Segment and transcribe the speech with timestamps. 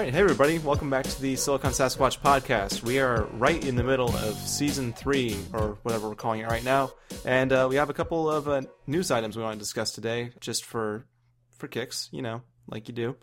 [0.00, 2.82] All right, hey everybody, welcome back to the Silicon Sasquatch podcast.
[2.82, 6.64] We are right in the middle of season three, or whatever we're calling it right
[6.64, 6.92] now,
[7.26, 10.30] and uh, we have a couple of uh, news items we want to discuss today,
[10.40, 11.04] just for
[11.58, 13.16] for kicks, you know, like you do.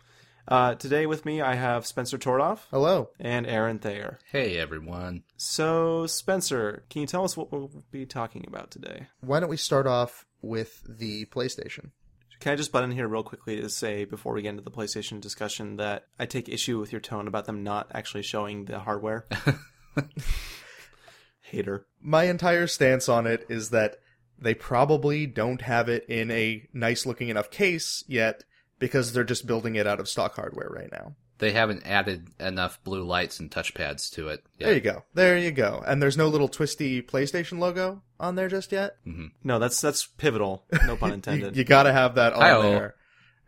[0.46, 3.10] Uh, today with me, I have Spencer Tordoff Hello.
[3.18, 4.20] and Aaron Thayer.
[4.30, 5.24] Hey everyone.
[5.36, 9.08] So, Spencer, can you tell us what we'll be talking about today?
[9.18, 11.90] Why don't we start off with the PlayStation?
[12.40, 14.70] Can I just butt in here real quickly to say before we get into the
[14.70, 18.78] PlayStation discussion that I take issue with your tone about them not actually showing the
[18.78, 19.26] hardware.
[21.40, 21.86] Hater.
[22.00, 23.96] My entire stance on it is that
[24.38, 28.44] they probably don't have it in a nice looking enough case yet
[28.78, 31.16] because they're just building it out of stock hardware right now.
[31.38, 34.44] They haven't added enough blue lights and touchpads to it.
[34.58, 35.04] There you go.
[35.14, 35.82] There you go.
[35.86, 38.96] And there's no little twisty PlayStation logo on there just yet.
[39.44, 40.64] No, that's that's pivotal.
[40.86, 41.56] No pun intended.
[41.56, 42.62] you gotta have that on Hi-oh.
[42.62, 42.94] there.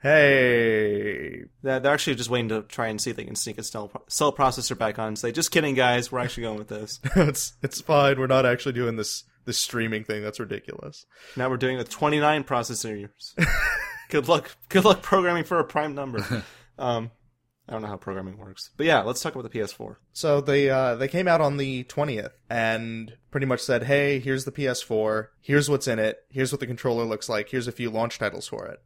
[0.02, 1.44] Hey.
[1.62, 3.90] They're they're actually just waiting to try and see if they can sneak a cell,
[4.08, 6.10] cell processor back on and say, just kidding, guys.
[6.10, 7.00] We're actually going with this.
[7.16, 8.18] it's it's fine.
[8.18, 10.22] We're not actually doing this this streaming thing.
[10.22, 11.06] That's ridiculous.
[11.36, 13.08] Now we're doing the 29 processors.
[14.08, 14.56] good luck.
[14.68, 16.44] Good luck programming for a prime number.
[16.78, 17.10] Um,
[17.70, 19.94] I don't know how programming works, but yeah, let's talk about the PS4.
[20.12, 24.44] So they uh, they came out on the twentieth and pretty much said, "Hey, here's
[24.44, 25.28] the PS4.
[25.40, 26.24] Here's what's in it.
[26.30, 27.48] Here's what the controller looks like.
[27.50, 28.82] Here's a few launch titles for it."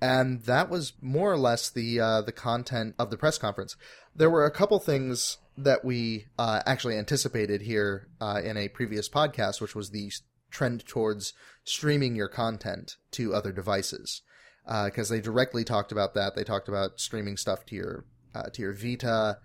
[0.00, 3.76] And that was more or less the uh, the content of the press conference.
[4.14, 9.08] There were a couple things that we uh, actually anticipated here uh, in a previous
[9.08, 10.12] podcast, which was the
[10.50, 11.32] trend towards
[11.64, 14.22] streaming your content to other devices
[14.66, 16.34] because they directly talked about that.
[16.36, 19.38] They talked about streaming stuff to your uh, to your Vita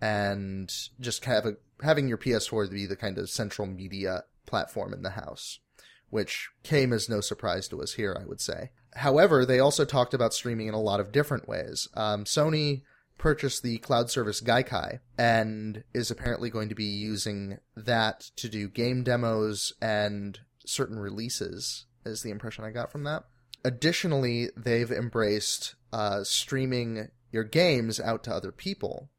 [0.00, 4.92] and just have a, having your PS4 to be the kind of central media platform
[4.92, 5.60] in the house,
[6.08, 8.70] which came as no surprise to us here, I would say.
[8.96, 11.88] However, they also talked about streaming in a lot of different ways.
[11.94, 12.82] Um, Sony
[13.18, 18.68] purchased the cloud service Gaikai and is apparently going to be using that to do
[18.68, 23.24] game demos and certain releases, is the impression I got from that.
[23.64, 29.10] Additionally, they've embraced uh, streaming your games out to other people,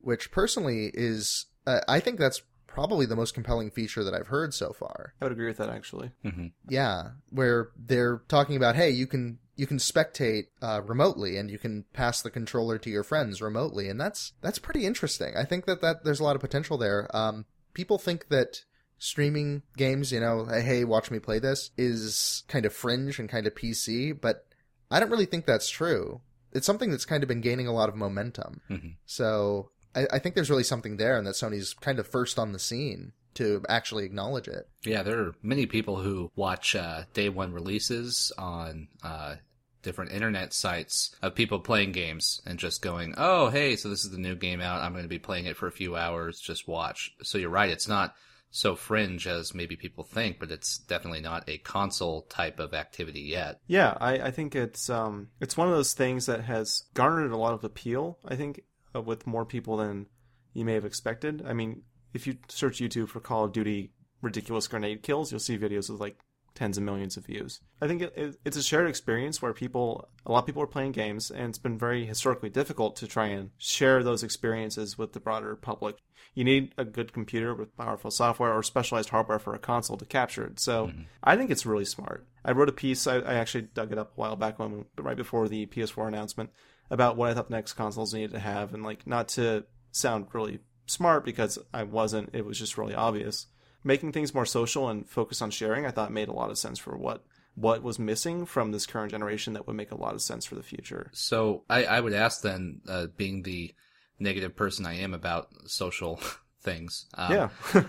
[0.00, 4.52] which personally is, uh, I think that's probably the most compelling feature that I've heard
[4.52, 5.14] so far.
[5.20, 6.10] I would agree with that actually.
[6.22, 11.48] hmm Yeah, where they're talking about, hey, you can you can spectate uh, remotely and
[11.48, 15.36] you can pass the controller to your friends remotely, and that's that's pretty interesting.
[15.36, 17.08] I think that that there's a lot of potential there.
[17.16, 18.64] Um, people think that
[18.98, 23.46] streaming games, you know, hey, watch me play this, is kind of fringe and kind
[23.46, 24.46] of PC, but
[24.90, 26.20] I don't really think that's true.
[26.52, 28.60] It's something that's kind of been gaining a lot of momentum.
[28.68, 32.38] hmm So I, I think there's really something there, and that Sony's kind of first
[32.38, 34.68] on the scene to actually acknowledge it.
[34.84, 39.36] Yeah, there are many people who watch uh, day one releases on uh,
[39.82, 44.12] different internet sites of people playing games and just going, "Oh, hey, so this is
[44.12, 44.82] the new game out.
[44.82, 46.38] I'm going to be playing it for a few hours.
[46.38, 48.14] Just watch." So you're right; it's not
[48.54, 53.22] so fringe as maybe people think, but it's definitely not a console type of activity
[53.22, 53.58] yet.
[53.66, 57.36] Yeah, I, I think it's um it's one of those things that has garnered a
[57.36, 58.16] lot of appeal.
[58.24, 58.60] I think
[58.94, 60.06] uh, with more people than
[60.52, 61.42] you may have expected.
[61.44, 61.82] I mean,
[62.12, 63.90] if you search YouTube for Call of Duty
[64.22, 66.20] ridiculous grenade kills, you'll see videos with like
[66.54, 67.60] tens of millions of views.
[67.80, 70.68] I think it, it, it's a shared experience where people, a lot of people are
[70.68, 75.12] playing games, and it's been very historically difficult to try and share those experiences with
[75.12, 75.96] the broader public.
[76.34, 80.04] You need a good computer with powerful software or specialized hardware for a console to
[80.04, 80.60] capture it.
[80.60, 81.02] So mm-hmm.
[81.22, 82.26] I think it's really smart.
[82.44, 85.16] I wrote a piece, I, I actually dug it up a while back when, right
[85.16, 86.50] before the PS4 announcement,
[86.90, 90.26] about what I thought the next consoles needed to have, and like not to sound
[90.32, 93.46] really smart because I wasn't, it was just really obvious
[93.84, 96.78] making things more social and focus on sharing, I thought made a lot of sense
[96.78, 97.24] for what
[97.54, 100.56] what was missing from this current generation that would make a lot of sense for
[100.56, 101.10] the future.
[101.12, 103.72] So I, I would ask then, uh, being the
[104.18, 106.20] negative person I am about social
[106.62, 107.48] things, um, yeah.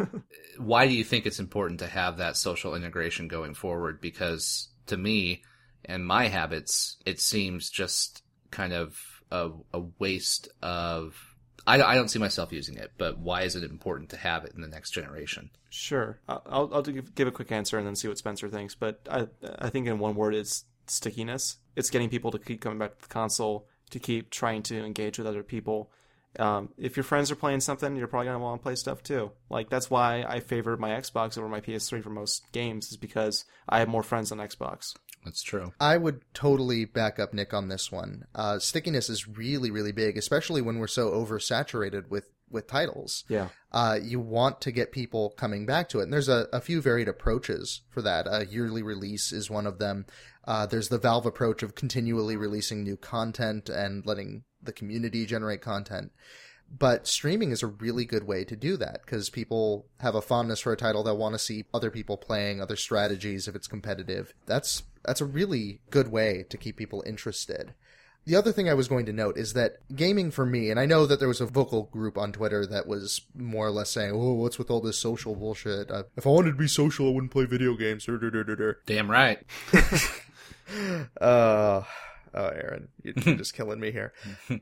[0.57, 4.01] why do you think it's important to have that social integration going forward?
[4.01, 5.43] Because to me
[5.83, 8.21] and my habits, it seems just
[8.51, 8.99] kind of
[9.31, 11.15] a, a waste of.
[11.67, 14.53] I, I don't see myself using it, but why is it important to have it
[14.55, 15.49] in the next generation?
[15.69, 16.19] Sure.
[16.27, 18.75] I'll I'll give, give a quick answer and then see what Spencer thinks.
[18.75, 19.27] But I
[19.59, 21.57] I think in one word, it's stickiness.
[21.75, 25.17] It's getting people to keep coming back to the console, to keep trying to engage
[25.17, 25.91] with other people.
[26.37, 29.31] Um, if your friends are playing something, you're probably gonna want to play stuff too.
[29.49, 33.45] Like that's why I favor my Xbox over my PS3 for most games, is because
[33.67, 34.95] I have more friends on Xbox.
[35.25, 35.73] That's true.
[35.79, 38.25] I would totally back up Nick on this one.
[38.33, 43.23] Uh, stickiness is really, really big, especially when we're so oversaturated with with titles.
[43.27, 43.49] Yeah.
[43.71, 46.79] Uh, you want to get people coming back to it, and there's a, a few
[46.79, 48.27] varied approaches for that.
[48.29, 50.05] A yearly release is one of them.
[50.47, 55.61] Uh, there's the Valve approach of continually releasing new content and letting the community generate
[55.61, 56.11] content.
[56.69, 60.59] But streaming is a really good way to do that because people have a fondness
[60.59, 61.03] for a title.
[61.03, 64.33] They'll want to see other people playing, other strategies if it's competitive.
[64.45, 67.73] That's that's a really good way to keep people interested.
[68.25, 70.87] The other thing I was going to note is that gaming for me, and I
[70.87, 74.13] know that there was a vocal group on Twitter that was more or less saying,
[74.13, 75.91] "Oh, what's with all this social bullshit?
[75.91, 78.07] Uh, if I wanted to be social, I wouldn't play video games."
[78.87, 79.45] Damn right.
[81.21, 81.83] uh,
[82.35, 84.13] oh, Aaron, you're just killing me here.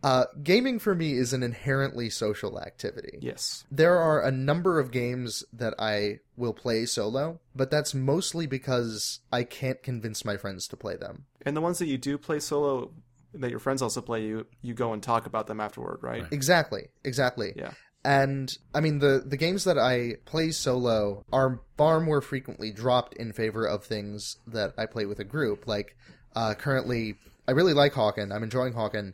[0.03, 3.17] Uh, gaming for me is an inherently social activity.
[3.21, 3.65] Yes.
[3.71, 9.19] There are a number of games that I will play solo, but that's mostly because
[9.31, 11.25] I can't convince my friends to play them.
[11.45, 12.91] And the ones that you do play solo,
[13.33, 16.23] that your friends also play, you you go and talk about them afterward, right?
[16.23, 16.33] Right.
[16.33, 17.53] Exactly, exactly.
[17.55, 17.71] Yeah.
[18.05, 23.13] And I mean the the games that I play solo are far more frequently dropped
[23.13, 25.67] in favor of things that I play with a group.
[25.67, 25.95] Like
[26.35, 27.15] uh, currently,
[27.47, 28.33] I really like Hawken.
[28.33, 29.13] I'm enjoying Hawken.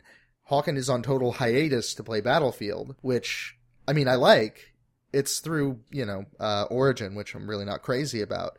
[0.50, 3.56] Hawken is on total hiatus to play Battlefield, which
[3.86, 4.74] I mean I like.
[5.12, 8.58] It's through you know uh, Origin, which I'm really not crazy about,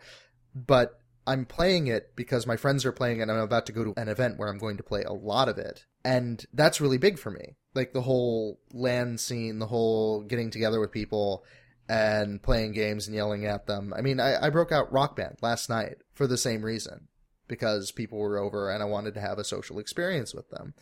[0.54, 3.84] but I'm playing it because my friends are playing it and I'm about to go
[3.84, 5.86] to an event where I'm going to play a lot of it.
[6.04, 7.58] And that's really big for me.
[7.76, 11.46] Like the whole LAN scene, the whole getting together with people
[11.88, 13.94] and playing games and yelling at them.
[13.96, 17.08] I mean, I, I broke out Rock Band last night for the same reason
[17.52, 20.74] because people were over and I wanted to have a social experience with them.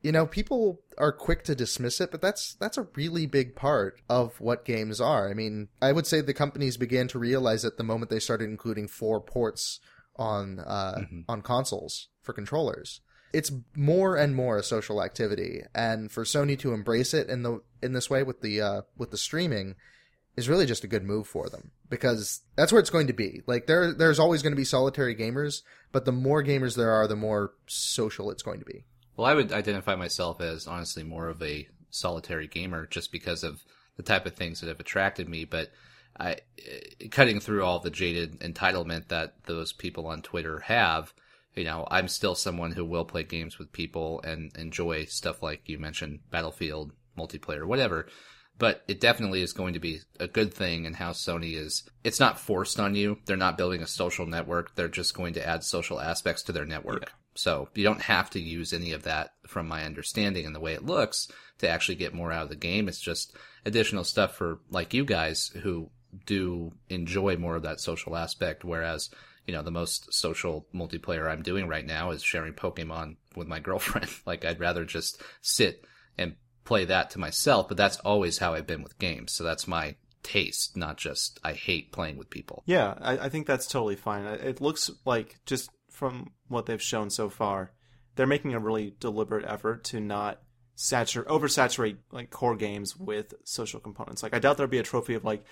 [0.00, 4.00] You know, people are quick to dismiss it, but that's that's a really big part
[4.08, 5.28] of what games are.
[5.30, 8.48] I mean, I would say the companies began to realize it the moment they started
[8.48, 9.80] including four ports
[10.16, 11.24] on uh, Mhm.
[11.28, 13.00] on consoles for controllers.
[13.32, 17.60] It's more and more a social activity, and for Sony to embrace it in the
[17.82, 19.74] in this way with the uh, with the streaming
[20.36, 23.42] is really just a good move for them because that's where it's going to be.
[23.46, 27.06] Like there there's always going to be solitary gamers, but the more gamers there are,
[27.06, 28.84] the more social it's going to be.
[29.16, 33.62] Well, I would identify myself as honestly more of a solitary gamer just because of
[33.96, 35.44] the type of things that have attracted me.
[35.44, 35.70] But
[36.18, 41.12] I, eh, cutting through all the jaded entitlement that those people on Twitter have,
[41.54, 45.68] you know, I'm still someone who will play games with people and enjoy stuff like
[45.68, 48.06] you mentioned, Battlefield, multiplayer, whatever.
[48.58, 51.88] But it definitely is going to be a good thing in how Sony is.
[52.04, 53.18] It's not forced on you.
[53.26, 54.76] They're not building a social network.
[54.76, 57.12] They're just going to add social aspects to their network.
[57.34, 60.74] So you don't have to use any of that from my understanding and the way
[60.74, 61.28] it looks
[61.58, 62.88] to actually get more out of the game.
[62.88, 65.90] It's just additional stuff for like you guys who
[66.26, 68.64] do enjoy more of that social aspect.
[68.64, 69.10] Whereas,
[69.46, 73.58] you know, the most social multiplayer I'm doing right now is sharing Pokemon with my
[73.60, 74.10] girlfriend.
[74.26, 75.84] like I'd rather just sit
[76.16, 79.32] and play that to myself, but that's always how I've been with games.
[79.32, 82.62] So that's my taste, not just I hate playing with people.
[82.66, 84.24] Yeah, I, I think that's totally fine.
[84.24, 87.72] It looks like just from what they've shown so far,
[88.16, 90.40] they're making a really deliberate effort to not
[90.76, 94.22] saturate oversaturate like core games with social components.
[94.22, 95.44] Like I doubt there'll be a trophy of like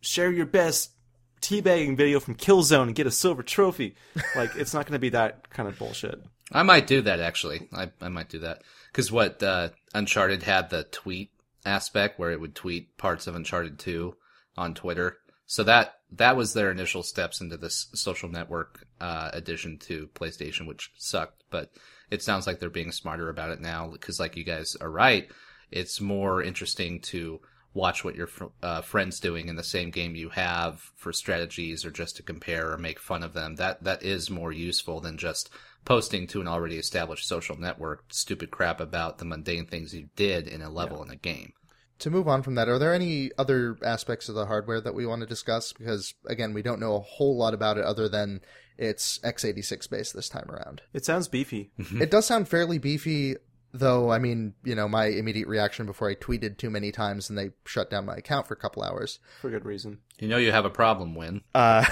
[0.00, 0.92] share your best
[1.40, 3.94] teabagging video from Killzone and get a silver trophy.
[4.36, 6.22] Like it's not going to be that kind of bullshit.
[6.52, 7.68] I might do that actually.
[7.72, 11.30] I, I might do that because what uh, Uncharted had the tweet
[11.64, 14.16] aspect where it would tweet parts of Uncharted 2
[14.56, 15.18] on Twitter.
[15.46, 20.66] So that that was their initial steps into this social network uh, addition to PlayStation,
[20.66, 21.44] which sucked.
[21.50, 21.72] But
[22.10, 25.28] it sounds like they're being smarter about it now because, like you guys are right,
[25.70, 27.40] it's more interesting to
[27.74, 31.84] watch what your fr- uh, friends doing in the same game you have for strategies
[31.84, 33.56] or just to compare or make fun of them.
[33.56, 35.50] That that is more useful than just
[35.84, 40.46] posting to an already established social network stupid crap about the mundane things you did
[40.46, 41.52] in a level in a game.
[42.00, 45.04] To move on from that, are there any other aspects of the hardware that we
[45.04, 45.72] want to discuss?
[45.72, 48.40] Because again, we don't know a whole lot about it other than
[48.78, 50.80] it's x86 based this time around.
[50.94, 51.70] It sounds beefy.
[52.00, 53.36] It does sound fairly beefy,
[53.72, 54.10] though.
[54.10, 57.50] I mean, you know, my immediate reaction before I tweeted too many times and they
[57.64, 59.98] shut down my account for a couple hours for good reason.
[60.18, 61.84] You know you have a problem when uh,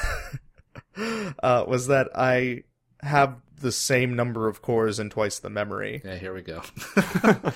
[1.43, 2.65] uh, was that I
[3.01, 6.63] have the same number of cores and twice the memory yeah, here we go.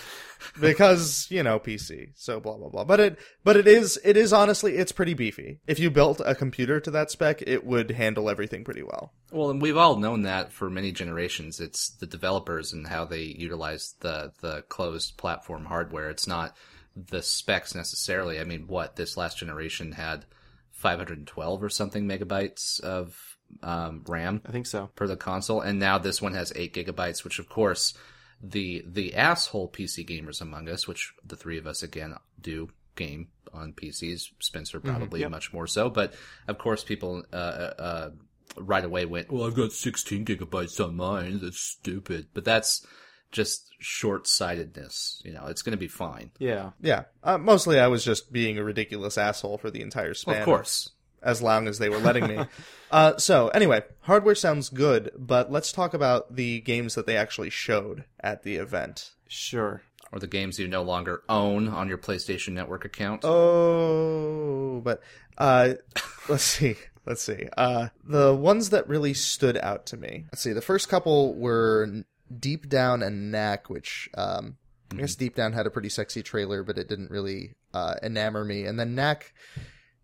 [0.61, 2.11] because you know PC.
[2.15, 2.85] So blah blah blah.
[2.85, 5.61] But it but it is it is honestly it's pretty beefy.
[5.67, 9.13] If you built a computer to that spec, it would handle everything pretty well.
[9.31, 11.61] Well, and we've all known that for many generations.
[11.61, 16.11] It's the developers and how they utilize the the closed platform hardware.
[16.11, 16.57] It's not
[16.97, 18.39] the specs necessarily.
[18.39, 20.27] I mean, what this last generation had
[20.73, 23.32] 512 or something megabytes of
[23.63, 24.91] um, RAM I think so.
[24.95, 27.95] per the console, and now this one has eight gigabytes, which of course
[28.43, 33.29] the the asshole PC gamers among us, which the three of us again do game
[33.53, 34.31] on PCs.
[34.41, 35.31] Spencer probably yep.
[35.31, 36.15] much more so, but
[36.49, 38.11] of course people uh, uh,
[38.57, 41.41] right away went, "Well, I've got 16 gigabytes on mine.
[41.43, 42.87] That's stupid." But that's
[43.31, 45.23] just short-sightedness.
[45.25, 46.31] You know, it's going to be fine.
[46.39, 46.71] Yeah.
[46.81, 47.05] Yeah.
[47.23, 50.39] Uh, mostly I was just being a ridiculous asshole for the entire span.
[50.39, 50.91] of course.
[51.23, 52.45] As long as they were letting me.
[52.91, 57.51] uh, so, anyway, hardware sounds good, but let's talk about the games that they actually
[57.51, 59.13] showed at the event.
[59.29, 59.83] Sure.
[60.11, 63.25] Or the games you no longer own on your PlayStation Network account.
[63.25, 65.01] Oh, but
[65.39, 65.75] uh,
[66.29, 66.77] let's see.
[67.07, 67.49] Let's see.
[67.57, 70.27] Uh, the ones that really stood out to me.
[70.33, 70.53] Let's see.
[70.53, 72.05] The first couple were
[72.39, 74.57] Deep Down and Knack, which um,
[74.93, 78.47] I guess Deep Down had a pretty sexy trailer, but it didn't really uh, enamor
[78.47, 78.65] me.
[78.65, 79.33] And then Knack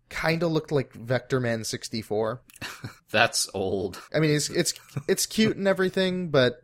[0.09, 2.41] kind of looked like Vector Man 64.
[3.11, 4.01] That's old.
[4.13, 4.73] I mean, it's it's
[5.07, 6.63] it's cute and everything, but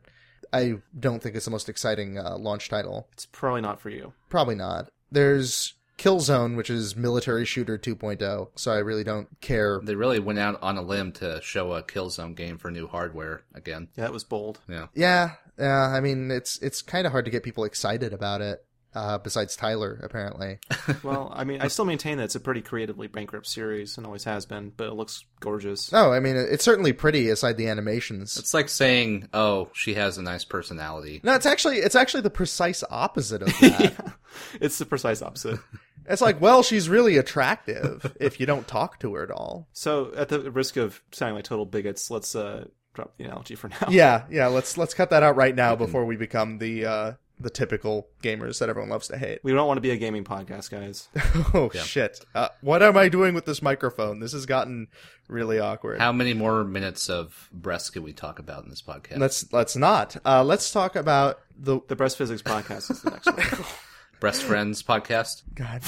[0.54, 3.08] I don't think it's the most exciting uh, launch title.
[3.14, 4.14] It's probably not for you.
[4.30, 4.90] Probably not.
[5.12, 9.80] There's Killzone, which is military shooter 2.0, so I really don't care.
[9.84, 13.44] They really went out on a limb to show a Killzone game for new hardware
[13.54, 13.88] again.
[13.96, 14.60] Yeah, that was bold.
[14.68, 14.88] Yeah.
[14.94, 15.88] Yeah, yeah.
[15.88, 18.66] I mean, it's it's kind of hard to get people excited about it.
[18.96, 20.60] Uh, besides Tyler, apparently.
[21.04, 24.24] Well, I mean, I still maintain that it's a pretty creatively bankrupt series and always
[24.24, 25.92] has been, but it looks gorgeous.
[25.92, 28.38] No, I mean it's certainly pretty aside the animations.
[28.38, 32.30] It's like saying, "Oh, she has a nice personality." No, it's actually it's actually the
[32.30, 34.14] precise opposite of that.
[34.62, 35.60] It's the precise opposite.
[36.08, 39.68] It's like, well, she's really attractive if you don't talk to her at all.
[39.74, 43.70] So, at the risk of sounding like total bigots, let's uh, drop the analogy for
[43.70, 43.88] now.
[43.90, 44.46] Yeah, yeah.
[44.46, 48.60] Let's let's cut that out right now before we become the uh, the typical gamers
[48.60, 49.39] that everyone loves to hate.
[49.44, 51.10] We don't want to be a gaming podcast, guys.
[51.54, 52.24] oh shit!
[52.34, 54.20] Uh, what am I doing with this microphone?
[54.20, 54.88] This has gotten
[55.27, 56.00] really awkward.
[56.00, 59.18] How many more minutes of breasts can we talk about in this podcast?
[59.18, 60.15] Let's let's not.
[60.25, 63.65] Uh, let's talk about the The Breast Physics podcast is the next one.
[64.22, 65.44] Breast Friends podcast.
[65.54, 65.82] God.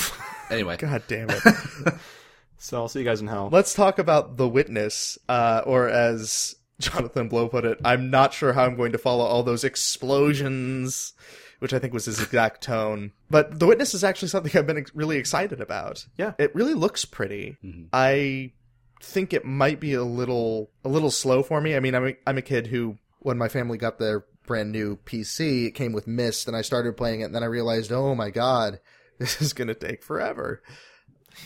[0.49, 1.41] Anyway, God damn it.
[2.59, 3.49] So, I'll see you guys in hell.
[3.51, 8.53] let's talk about the witness, uh, or as Jonathan Blow put it, I'm not sure
[8.53, 11.13] how I'm going to follow all those explosions,
[11.59, 13.13] which I think was his exact tone.
[13.29, 16.05] But the witness is actually something I've been ex- really excited about.
[16.17, 16.33] Yeah.
[16.37, 17.57] it really looks pretty.
[17.63, 17.85] Mm-hmm.
[17.93, 18.53] I
[19.01, 21.75] think it might be a little a little slow for me.
[21.75, 24.97] I mean, I'm a, I'm a kid who, when my family got their brand new
[25.05, 28.15] PC, it came with Myst and I started playing it, and then I realized, oh
[28.15, 28.79] my god,
[29.19, 30.61] this is going to take forever.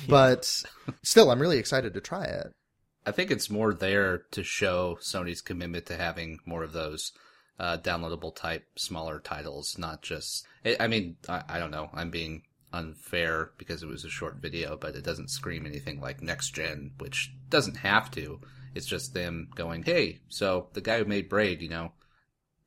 [0.08, 0.64] But
[1.04, 2.54] still, I'm really excited to try it.
[3.06, 7.12] I think it's more there to show Sony's commitment to having more of those
[7.60, 10.46] uh, downloadable type smaller titles, not just.
[10.80, 11.90] I mean, I, I don't know.
[11.94, 12.44] I'm being
[12.74, 16.92] unfair because it was a short video, but it doesn't scream anything like next gen,
[17.00, 18.40] which doesn't have to.
[18.74, 21.92] It's just them going, "Hey, so the guy who made Braid, you know,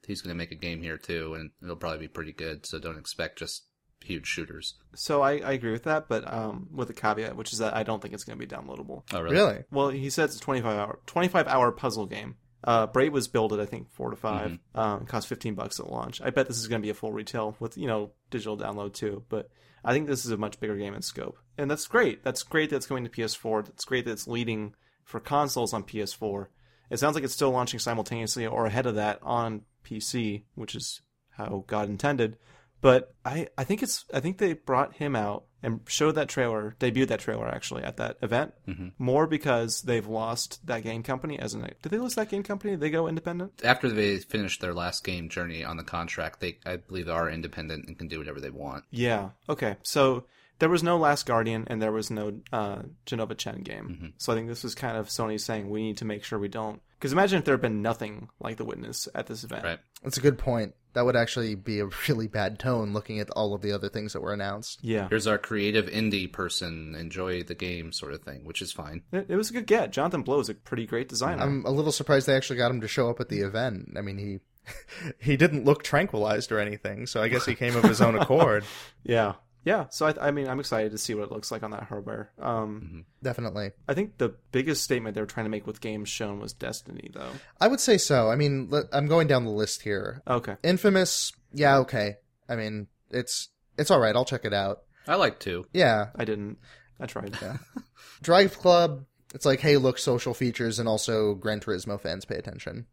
[0.07, 2.67] he's going to make a game here too, and it'll probably be pretty good.
[2.67, 3.64] So don't expect just
[4.05, 7.59] huge shooters." So, I, I agree with that, but um, with a caveat, which is
[7.59, 9.03] that I don't think it's going to be downloadable.
[9.13, 9.35] Oh, really?
[9.37, 9.65] Really?
[9.71, 12.37] Well, he said it's a 25 hour 25 hour puzzle game.
[12.63, 15.91] Uh, Braid was billed at I think four to 5 Um, cost fifteen bucks at
[15.91, 16.23] launch.
[16.23, 18.95] I bet this is going to be a full retail with you know digital download
[18.95, 19.23] too.
[19.29, 19.51] But
[19.85, 22.25] I think this is a much bigger game in scope, and that's great.
[22.25, 23.67] That's great that it's going to PS4.
[23.67, 26.47] That's great that it's leading for consoles on PS4.
[26.89, 31.03] It sounds like it's still launching simultaneously or ahead of that on PC, which is
[31.37, 32.39] how God intended.
[32.85, 36.76] But I, I think it's I think they brought him out and showed that trailer,
[36.79, 38.53] debuted that trailer actually at that event,
[38.99, 41.62] more because they've lost that game company as an.
[41.81, 42.73] Did they lose that game company?
[42.73, 43.62] Did they go independent?
[43.64, 47.88] After they finish their last game journey on the contract, they I believe are independent
[47.88, 48.85] and can do whatever they want.
[48.91, 49.31] Yeah.
[49.49, 49.76] Okay.
[49.83, 50.26] So
[50.59, 54.12] there was no Last Guardian and there was no uh, Jenova Chen game.
[54.19, 56.49] So I think this was kind of Sony saying we need to make sure we
[56.49, 56.83] don't.
[56.99, 59.64] Because imagine if there had been nothing like The Witness at this event.
[59.64, 59.79] Right.
[60.03, 60.75] That's a good point.
[60.95, 64.13] That would actually be a really bad tone looking at all of the other things
[64.15, 64.79] that were announced.
[64.83, 65.09] Yeah.
[65.09, 69.03] Here's our creative indie person, enjoy the game sort of thing, which is fine.
[69.13, 69.93] It, it was a good get.
[69.93, 71.43] Jonathan Blow is a pretty great designer.
[71.43, 73.91] I'm a little surprised they actually got him to show up at the event.
[73.97, 74.41] I mean, he
[75.19, 78.65] he didn't look tranquilized or anything, so I guess he came of his own accord.
[79.03, 79.35] yeah.
[79.64, 79.87] Yeah.
[79.90, 82.30] So I, I mean, I'm excited to see what it looks like on that hardware.
[82.38, 83.73] Um, Definitely.
[83.88, 87.11] I think the biggest statement they were trying to make with games shown was Destiny,
[87.12, 87.30] though.
[87.61, 88.30] I would say so.
[88.30, 90.23] I mean, I'm going down the list here.
[90.28, 90.56] Okay.
[90.62, 92.16] Infamous, yeah, okay.
[92.49, 94.14] I mean, it's it's all right.
[94.14, 94.83] I'll check it out.
[95.09, 95.66] I like to.
[95.73, 96.59] Yeah, I didn't.
[97.00, 97.37] I tried.
[97.40, 97.56] Yeah.
[98.23, 99.04] Drive Club.
[99.35, 102.87] It's like, hey, look, social features, and also Gran Turismo fans pay attention.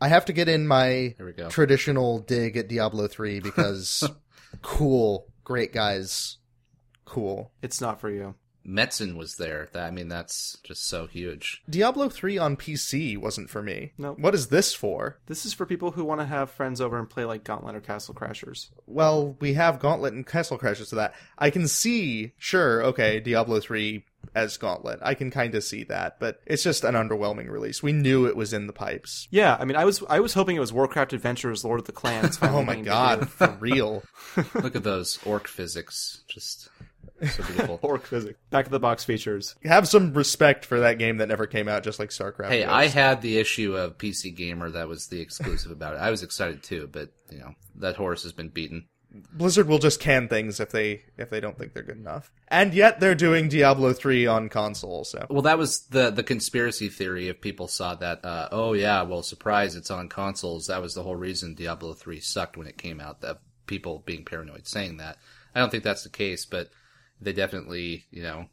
[0.00, 1.48] I have to get in my Here we go.
[1.48, 4.02] traditional dig at Diablo 3 because
[4.62, 6.38] cool, great guys,
[7.04, 7.52] cool.
[7.62, 8.34] It's not for you.
[8.66, 9.68] Metzen was there.
[9.72, 11.62] That, I mean, that's just so huge.
[11.68, 13.92] Diablo 3 on PC wasn't for me.
[13.98, 14.18] Nope.
[14.18, 15.18] What is this for?
[15.26, 17.80] This is for people who want to have friends over and play like Gauntlet or
[17.80, 18.70] Castle Crashers.
[18.86, 21.14] Well, we have Gauntlet and Castle Crashers to that.
[21.38, 24.98] I can see, sure, okay, Diablo 3 as Gauntlet.
[25.02, 27.82] I can kind of see that, but it's just an underwhelming release.
[27.82, 29.28] We knew it was in the pipes.
[29.30, 31.92] Yeah, I mean, I was I was hoping it was Warcraft Adventures, Lord of the
[31.92, 32.38] Clans.
[32.54, 34.02] Oh my god, for real.
[34.54, 36.22] Look at those orc physics.
[36.28, 36.68] Just
[37.30, 37.78] so beautiful.
[37.82, 38.38] Orc physics.
[38.50, 39.54] Back of the box features.
[39.64, 42.48] Have some respect for that game that never came out, just like StarCraft.
[42.48, 42.74] Hey, was.
[42.74, 46.00] I had the issue of PC Gamer that was the exclusive about it.
[46.00, 48.86] I was excited too, but you know that horse has been beaten.
[49.32, 52.32] Blizzard will just can things if they if they don't think they're good enough.
[52.48, 56.88] And yet they're doing Diablo 3 on console, so Well, that was the the conspiracy
[56.88, 57.28] theory.
[57.28, 60.66] If people saw that, uh, oh yeah, well, surprise, it's on consoles.
[60.66, 63.20] That was the whole reason Diablo three sucked when it came out.
[63.20, 65.18] That people being paranoid saying that.
[65.54, 66.70] I don't think that's the case, but
[67.20, 68.46] they definitely, you know,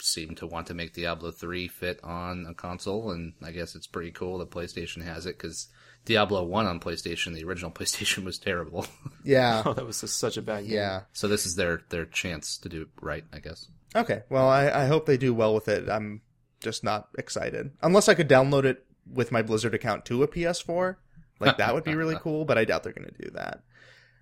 [0.00, 3.86] seem to want to make Diablo 3 fit on a console, and I guess it's
[3.86, 5.68] pretty cool that PlayStation has it because
[6.04, 8.86] Diablo 1 on PlayStation, the original PlayStation, was terrible.
[9.24, 9.62] yeah.
[9.66, 10.74] Oh, that was just such a bad game.
[10.74, 11.02] Yeah.
[11.12, 13.68] so this is their their chance to do it right, I guess.
[13.94, 14.22] Okay.
[14.28, 15.88] Well, I, I hope they do well with it.
[15.88, 16.22] I'm
[16.60, 17.70] just not excited.
[17.82, 20.96] Unless I could download it with my Blizzard account to a PS4.
[21.40, 23.62] Like that would be really cool, but I doubt they're going to do that.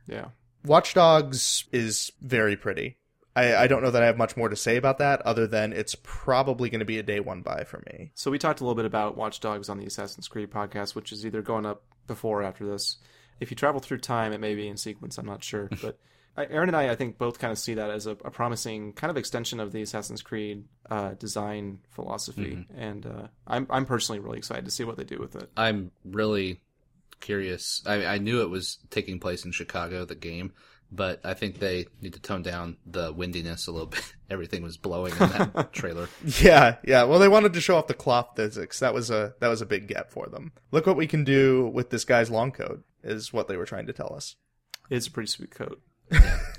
[0.07, 0.29] Yeah.
[0.65, 2.97] Watch Dogs is very pretty.
[3.37, 5.73] I, I don't know that I have much more to say about that other than
[5.73, 8.11] it's probably going to be a day one buy for me.
[8.15, 11.13] So we talked a little bit about Watch Dogs on the Assassin's Creed podcast, which
[11.13, 12.99] is either going up before or after this.
[13.39, 15.17] If you travel through time, it may be in sequence.
[15.17, 15.99] I'm not sure, but
[16.37, 19.11] Aaron and I, I think, both kind of see that as a, a promising kind
[19.11, 24.39] of extension of the Assassin's Creed uh, design philosophy, and uh, I'm I'm personally really
[24.39, 25.51] excited to see what they do with it.
[25.57, 26.61] I'm really
[27.21, 27.83] curious.
[27.87, 30.53] I, I knew it was taking place in Chicago, the game,
[30.92, 34.14] but I think they need to tone down the windiness a little bit.
[34.30, 36.09] Everything was blowing in that trailer.
[36.25, 37.04] Yeah, yeah.
[37.04, 38.80] Well, they wanted to show off the cloth physics.
[38.80, 40.52] That was a that was a big gap for them.
[40.70, 43.87] Look what we can do with this guy's long coat is what they were trying
[43.87, 44.37] to tell us.
[44.88, 45.80] It's a pretty sweet coat.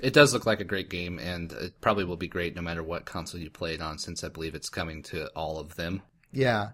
[0.00, 2.82] It does look like a great game, and it probably will be great no matter
[2.82, 6.02] what console you play it on, since I believe it's coming to all of them.
[6.32, 6.70] Yeah.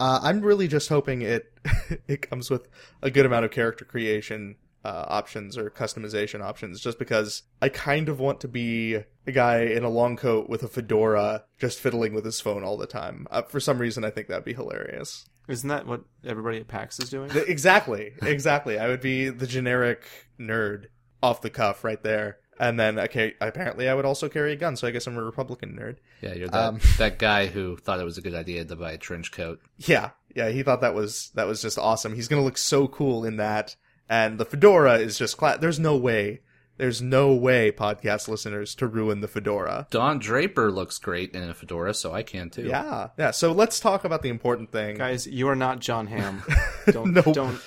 [0.00, 1.52] Uh, I'm really just hoping it
[2.08, 2.68] it comes with
[3.02, 8.08] a good amount of character creation uh, options or customization options, just because I kind
[8.08, 12.14] of want to be a guy in a long coat with a fedora, just fiddling
[12.14, 13.26] with his phone all the time.
[13.30, 15.26] Uh, for some reason, I think that'd be hilarious.
[15.48, 17.30] Isn't that what everybody at PAX is doing?
[17.34, 18.78] Exactly, exactly.
[18.78, 20.04] I would be the generic
[20.38, 20.86] nerd
[21.22, 22.38] off the cuff right there.
[22.60, 25.22] And then okay, apparently I would also carry a gun, so I guess I'm a
[25.22, 25.96] Republican nerd.
[26.20, 28.92] Yeah, you're that Um, that guy who thought it was a good idea to buy
[28.92, 29.60] a trench coat.
[29.78, 32.14] Yeah, yeah, he thought that was that was just awesome.
[32.14, 33.74] He's gonna look so cool in that,
[34.12, 36.40] and the fedora is just cla- There's no way,
[36.76, 39.86] there's no way, podcast listeners, to ruin the fedora.
[39.90, 42.62] Don Draper looks great in a fedora, so I can too.
[42.64, 43.30] Yeah, yeah.
[43.30, 44.96] So let's talk about the important thing.
[44.96, 46.42] Guys, you are not Jon Hamm.
[46.90, 47.22] Don't No.
[47.22, 47.60] don't.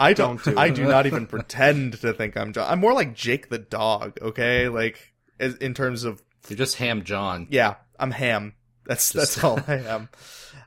[0.00, 2.70] I don't, don't do I do not even pretend to think I'm John.
[2.70, 4.18] I'm more like Jake the dog.
[4.22, 7.48] Okay, like as- in terms of You're just Ham John.
[7.50, 8.54] Yeah, I'm ham.
[8.86, 10.08] That's Just- that's all I am.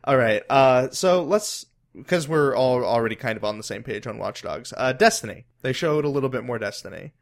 [0.03, 0.43] All right.
[0.49, 1.65] Uh, so let's
[1.95, 4.73] because we're all already kind of on the same page on Watch Dogs.
[4.75, 5.45] Uh, Destiny.
[5.61, 7.13] They showed a little bit more Destiny,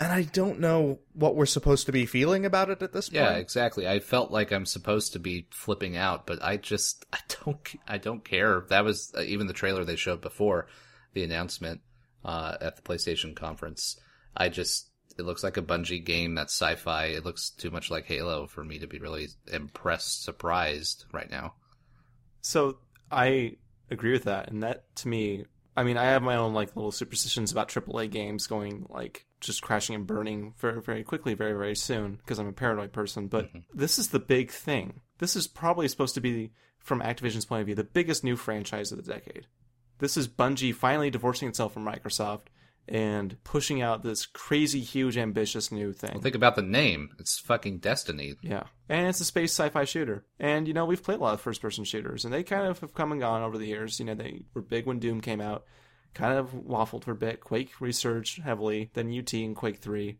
[0.00, 3.22] and I don't know what we're supposed to be feeling about it at this point.
[3.22, 3.88] Yeah, exactly.
[3.88, 7.98] I felt like I'm supposed to be flipping out, but I just I don't I
[7.98, 8.64] don't care.
[8.68, 10.68] That was uh, even the trailer they showed before
[11.14, 11.80] the announcement
[12.24, 13.98] uh, at the PlayStation conference.
[14.36, 17.06] I just it looks like a Bungie game that's sci-fi.
[17.06, 21.54] It looks too much like Halo for me to be really impressed, surprised right now.
[22.42, 22.78] So
[23.10, 23.56] I
[23.90, 25.44] agree with that, and that to me,
[25.76, 29.62] I mean, I have my own like little superstitions about AAA games going like just
[29.62, 33.28] crashing and burning very very quickly, very very soon because I'm a paranoid person.
[33.28, 33.58] But mm-hmm.
[33.74, 35.00] this is the big thing.
[35.18, 38.92] This is probably supposed to be, from Activision's point of view, the biggest new franchise
[38.92, 39.46] of the decade.
[39.98, 42.48] This is Bungie finally divorcing itself from Microsoft
[42.88, 46.20] and pushing out this crazy, huge, ambitious new thing.
[46.20, 47.10] Think about the name.
[47.18, 48.34] It's fucking Destiny.
[48.42, 48.64] Yeah.
[48.88, 50.24] And it's a space sci-fi shooter.
[50.38, 52.94] And you know, we've played a lot of first-person shooters and they kind of have
[52.94, 53.98] come and gone over the years.
[53.98, 55.64] You know, they were big when Doom came out,
[56.14, 57.40] kind of waffled for a bit.
[57.40, 60.18] Quake resurged heavily, then UT and Quake 3,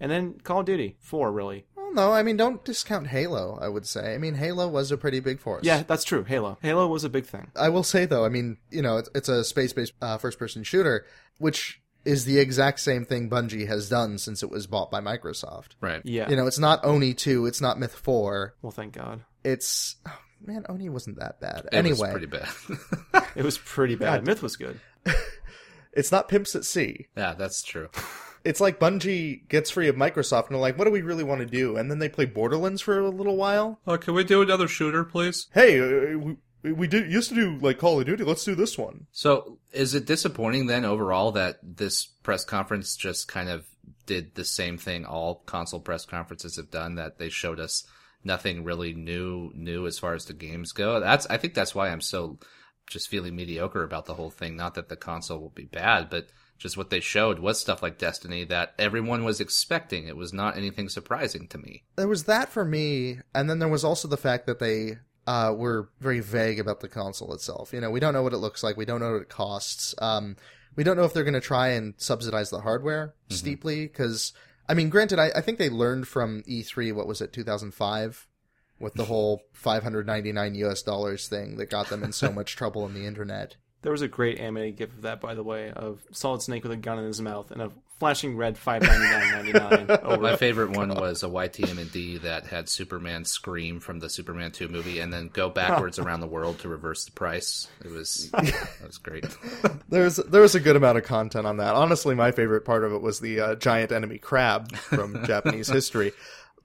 [0.00, 1.66] and then Call of Duty 4 really.
[1.76, 3.58] Well, no, I mean, don't discount Halo.
[3.60, 4.14] I would say.
[4.14, 5.64] I mean, Halo was a pretty big force.
[5.64, 6.24] Yeah, that's true.
[6.24, 6.56] Halo.
[6.62, 7.48] Halo was a big thing.
[7.54, 11.04] I will say though, I mean, you know, it's, it's a space-based uh, first-person shooter,
[11.38, 15.70] which is the exact same thing Bungie has done since it was bought by Microsoft.
[15.80, 16.00] Right.
[16.04, 16.30] Yeah.
[16.30, 18.54] You know, it's not Oni 2, it's not Myth 4.
[18.62, 19.22] well, thank God.
[19.44, 21.68] It's oh, man, Oni wasn't that bad.
[21.72, 22.48] It was anyway, pretty bad.
[23.36, 24.20] It was pretty bad.
[24.20, 24.26] God.
[24.26, 24.80] Myth was good.
[25.92, 27.06] it's not Pimps at Sea.
[27.16, 27.88] yeah, that's true.
[28.44, 31.40] It's like Bungie gets free of Microsoft and they're like, what do we really want
[31.40, 31.76] to do?
[31.76, 33.80] And then they play Borderlands for a little while.
[33.88, 35.48] Oh, can we do another shooter, please?
[35.52, 38.24] Hey, uh, we, we did used to do like Call of Duty.
[38.24, 39.06] Let's do this one.
[39.12, 43.66] So, is it disappointing then overall that this press conference just kind of
[44.06, 46.96] did the same thing all console press conferences have done?
[46.96, 47.84] That they showed us
[48.24, 51.00] nothing really new new as far as the games go.
[51.00, 52.38] That's I think that's why I'm so
[52.88, 54.56] just feeling mediocre about the whole thing.
[54.56, 57.98] Not that the console will be bad, but just what they showed was stuff like
[57.98, 60.08] Destiny that everyone was expecting.
[60.08, 61.84] It was not anything surprising to me.
[61.96, 65.52] There was that for me, and then there was also the fact that they uh,
[65.56, 67.72] were very vague about the console itself.
[67.72, 68.76] You know, we don't know what it looks like.
[68.76, 69.94] We don't know what it costs.
[69.98, 70.36] Um,
[70.76, 74.32] we don't know if they're going to try and subsidize the hardware steeply because,
[74.68, 76.94] I mean, granted, I, I think they learned from E3.
[76.94, 78.28] What was it, 2005,
[78.78, 82.94] with the whole 599 US dollars thing that got them in so much trouble on
[82.94, 83.56] the internet.
[83.82, 86.72] There was a great animated gif of that, by the way, of Solid Snake with
[86.72, 90.20] a gun in his mouth and a flashing red five ninety nine ninety nine.
[90.20, 94.98] My favorite one was a YTMND that had Superman scream from the Superman 2 movie
[95.00, 97.68] and then go backwards around the world to reverse the price.
[97.84, 99.26] It was that was great.
[99.88, 101.74] There's there was a good amount of content on that.
[101.74, 106.12] Honestly, my favorite part of it was the uh, giant enemy crab from Japanese history.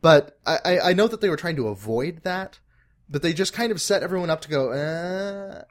[0.02, 2.60] But I, I I know that they were trying to avoid that,
[3.10, 5.64] but they just kind of set everyone up to go, uh,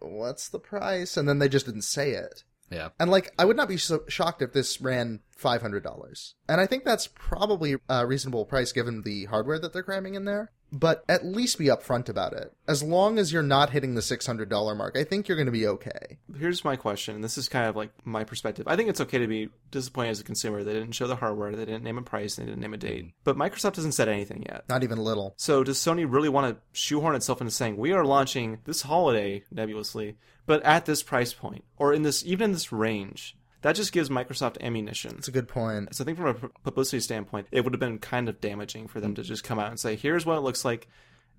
[0.00, 1.16] what's the price?
[1.16, 2.44] And then they just didn't say it.
[2.70, 2.90] Yeah.
[3.00, 6.34] And like, I would not be so shocked if this ran five hundred dollars.
[6.48, 10.24] And I think that's probably a reasonable price given the hardware that they're cramming in
[10.24, 10.52] there.
[10.72, 12.52] But at least be upfront about it.
[12.68, 15.46] As long as you're not hitting the six hundred dollar mark, I think you're going
[15.46, 16.18] to be okay.
[16.38, 18.68] Here's my question, and this is kind of like my perspective.
[18.68, 20.62] I think it's okay to be disappointed as a consumer.
[20.62, 23.04] They didn't show the hardware, they didn't name a price, they didn't name a date.
[23.04, 23.16] Mm-hmm.
[23.24, 24.64] But Microsoft hasn't said anything yet.
[24.68, 25.34] Not even a little.
[25.36, 29.42] So does Sony really want to shoehorn itself into saying we are launching this holiday
[29.50, 33.36] nebulously, but at this price point or in this even in this range?
[33.62, 35.16] That just gives Microsoft ammunition.
[35.18, 35.94] It's a good point.
[35.94, 39.00] So I think from a publicity standpoint, it would have been kind of damaging for
[39.00, 40.88] them to just come out and say, "Here's what it looks like."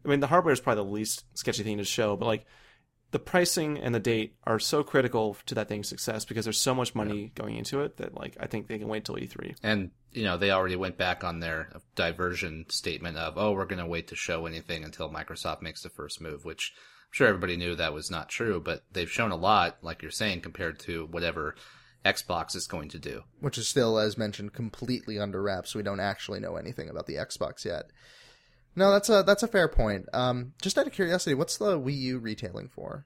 [0.05, 2.45] I mean, the hardware is probably the least sketchy thing to show, but like
[3.11, 6.73] the pricing and the date are so critical to that thing's success because there's so
[6.73, 9.55] much money going into it that like I think they can wait till E E3.
[9.63, 13.79] And you know, they already went back on their diversion statement of, "Oh, we're going
[13.79, 17.57] to wait to show anything until Microsoft makes the first move," which I'm sure everybody
[17.57, 21.07] knew that was not true, but they've shown a lot like you're saying compared to
[21.07, 21.55] whatever
[22.05, 23.23] Xbox is going to do.
[23.39, 25.75] Which is still, as mentioned, completely under wraps.
[25.75, 27.85] We don't actually know anything about the Xbox yet.
[28.75, 30.07] No, that's a that's a fair point.
[30.13, 33.05] Um, just out of curiosity, what's the Wii U retailing for?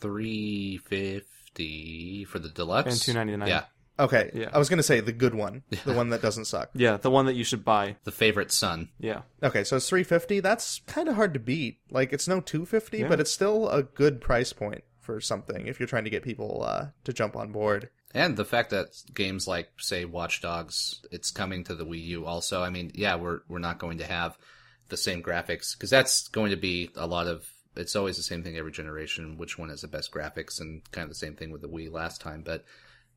[0.00, 3.48] 350 for the deluxe And 299.
[3.48, 3.64] Yeah.
[3.96, 4.50] Okay, Yeah.
[4.52, 6.70] I was gonna say the good one, the one that doesn't suck.
[6.74, 7.94] Yeah, the one that you should buy.
[8.04, 8.88] The favorite son.
[8.98, 9.22] Yeah.
[9.42, 10.40] Okay, so it's three fifty.
[10.40, 11.78] That's kind of hard to beat.
[11.90, 13.08] Like it's no two fifty, Yeah.
[13.08, 16.64] but it's still a good price point for something if you're trying to get people
[16.66, 17.88] uh, to jump on board.
[18.14, 22.26] And the fact that games like, say, Watch Dogs, it's coming to the Wii U
[22.26, 22.62] also.
[22.62, 24.38] I mean, yeah, we're we're not going to have
[24.88, 27.44] the same graphics because that's going to be a lot of.
[27.76, 29.36] It's always the same thing every generation.
[29.36, 31.90] Which one has the best graphics, and kind of the same thing with the Wii
[31.90, 32.42] last time.
[32.42, 32.64] But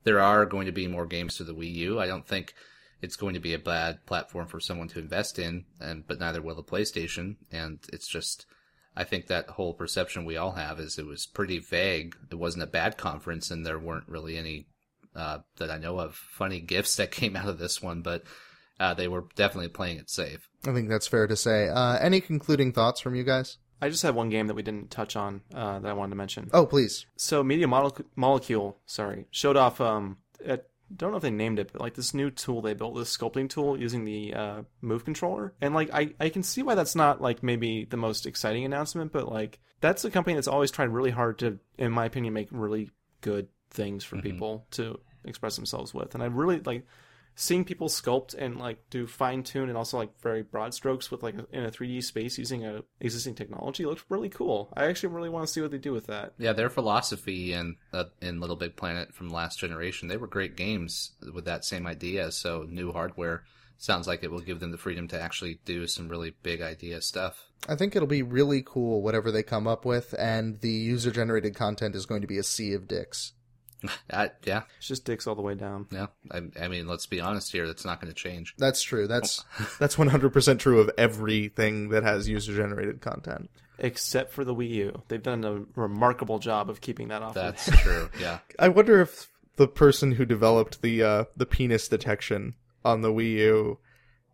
[0.03, 1.99] there are going to be more games to the Wii U.
[1.99, 2.55] I don't think
[2.99, 6.41] it's going to be a bad platform for someone to invest in, and but neither
[6.41, 7.35] will the PlayStation.
[7.51, 8.47] And it's just,
[8.95, 12.15] I think that whole perception we all have is it was pretty vague.
[12.31, 14.65] It wasn't a bad conference, and there weren't really any
[15.17, 18.23] uh, that I know of funny gifts that came out of this one, but
[18.79, 20.49] uh, they were definitely playing it safe.
[20.65, 21.67] I think that's fair to say.
[21.67, 23.57] Uh, any concluding thoughts from you guys?
[23.81, 26.15] I just had one game that we didn't touch on uh, that I wanted to
[26.15, 26.49] mention.
[26.53, 27.05] Oh, please.
[27.15, 29.79] So Media Model- Molecule, sorry, showed off.
[29.79, 30.59] Um, I
[30.95, 33.49] don't know if they named it, but like this new tool they built, this sculpting
[33.49, 37.21] tool using the uh, Move controller, and like I I can see why that's not
[37.21, 41.11] like maybe the most exciting announcement, but like that's a company that's always tried really
[41.11, 42.89] hard to, in my opinion, make really
[43.21, 46.85] good things for people to express themselves with, and I really like
[47.39, 51.21] seeing people sculpt and like do fine tune and also like very broad strokes with
[51.21, 54.73] like in a 3D space using a existing technology looks really cool.
[54.75, 56.33] I actually really want to see what they do with that.
[56.39, 60.57] Yeah, their philosophy and uh, in Little Big Planet from last generation, they were great
[60.57, 62.31] games with that same idea.
[62.31, 63.43] So new hardware
[63.77, 67.01] sounds like it will give them the freedom to actually do some really big idea
[67.01, 67.51] stuff.
[67.69, 71.55] I think it'll be really cool, whatever they come up with, and the user generated
[71.55, 73.33] content is going to be a sea of dicks.
[74.09, 75.85] Uh, yeah, It's just dicks all the way down.
[75.91, 76.07] yeah.
[76.31, 77.67] I, I mean, let's be honest here.
[77.67, 78.55] That's not going to change.
[78.57, 79.05] That's true.
[79.07, 79.43] That's
[79.79, 83.49] that's one hundred percent true of everything that has user generated content.
[83.79, 85.01] Except for the Wii U.
[85.07, 87.35] They've done a remarkable job of keeping that off.
[87.35, 87.75] That's there.
[87.83, 88.09] true.
[88.19, 88.39] Yeah.
[88.57, 93.31] I wonder if the person who developed the uh, the penis detection on the Wii
[93.33, 93.79] U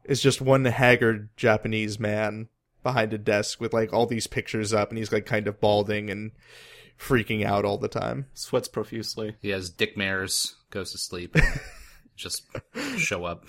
[0.06, 2.48] is just one haggard Japanese man
[2.84, 6.10] behind a desk with like all these pictures up, and he's like kind of balding
[6.10, 6.32] and
[7.00, 8.28] freaking out all the time.
[8.34, 9.36] Sweats profusely.
[9.42, 11.46] He has dick mares, goes to sleep, and
[12.16, 12.44] just
[12.98, 13.46] show up.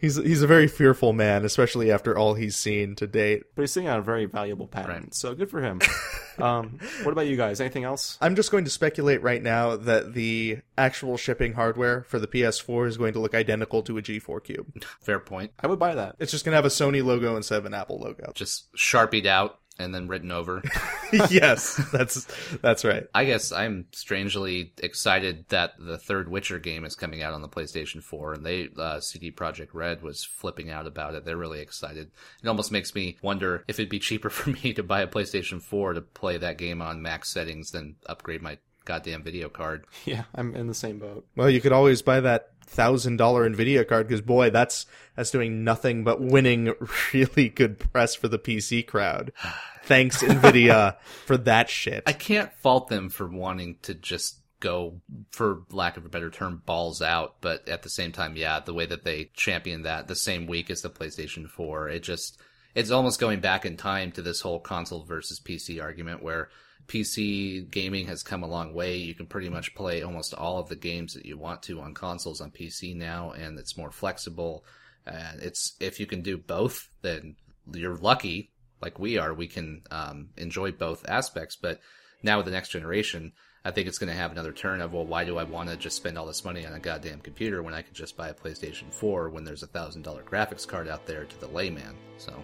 [0.00, 3.44] He's he's a very fearful man, especially after all he's seen to date.
[3.54, 5.14] But he's sitting on a very valuable patent, Right.
[5.14, 5.80] so good for him.
[6.38, 7.58] um, what about you guys?
[7.58, 8.18] Anything else?
[8.20, 12.86] I'm just going to speculate right now that the actual shipping hardware for the PS4
[12.88, 14.84] is going to look identical to a G4 Cube.
[15.00, 15.52] Fair point.
[15.58, 16.16] I would buy that.
[16.18, 18.30] It's just going to have a Sony logo instead of an Apple logo.
[18.34, 20.62] Just sharpied out and then written over.
[21.30, 22.26] yes, that's
[22.60, 23.06] that's right.
[23.14, 27.48] I guess I'm strangely excited that the third Witcher game is coming out on the
[27.48, 31.24] PlayStation 4, and they uh, CD Projekt Red was flipping out about it.
[31.24, 32.10] They're really excited.
[32.42, 35.60] It almost makes me wonder if it'd be cheaper for me to buy a PlayStation
[35.60, 39.86] 4 to play that game on max settings than upgrade my goddamn video card.
[40.04, 41.26] Yeah, I'm in the same boat.
[41.36, 45.64] Well, you could always buy that thousand dollar Nvidia card because boy, that's that's doing
[45.64, 46.74] nothing but winning
[47.12, 49.32] really good press for the PC crowd.
[49.84, 50.96] Thanks Nvidia
[51.26, 52.02] for that shit.
[52.06, 55.00] I can't fault them for wanting to just go,
[55.30, 57.36] for lack of a better term, balls out.
[57.40, 60.70] But at the same time, yeah, the way that they championed that the same week
[60.70, 62.40] as the PlayStation 4, it just,
[62.74, 66.48] it's almost going back in time to this whole console versus PC argument where
[66.86, 68.96] PC gaming has come a long way.
[68.96, 71.94] You can pretty much play almost all of the games that you want to on
[71.94, 74.64] consoles on PC now, and it's more flexible.
[75.06, 77.36] And it's, if you can do both, then
[77.72, 79.32] you're lucky, like we are.
[79.32, 81.80] We can, um, enjoy both aspects, but
[82.22, 83.32] now with the next generation,
[83.66, 85.76] I think it's going to have another turn of, well, why do I want to
[85.76, 88.34] just spend all this money on a goddamn computer when I could just buy a
[88.34, 91.96] PlayStation 4 when there's a thousand dollar graphics card out there to the layman?
[92.18, 92.34] So,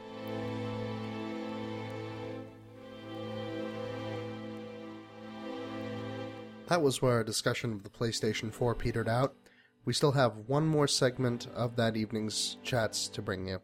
[6.71, 9.35] That was where our discussion of the PlayStation 4 petered out.
[9.85, 13.61] We still have one more segment of that evening's chats to bring you.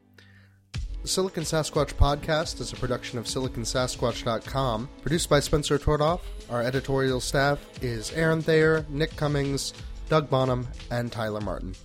[1.03, 6.19] The Silicon Sasquatch podcast is a production of siliconsasquatch.com, produced by Spencer Tordoff.
[6.51, 9.73] Our editorial staff is Aaron Thayer, Nick Cummings,
[10.09, 11.77] Doug Bonham, and Tyler Martin.